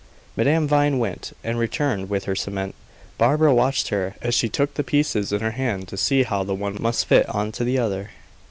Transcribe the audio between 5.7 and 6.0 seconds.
to